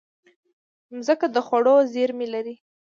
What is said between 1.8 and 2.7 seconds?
زېرمې لري.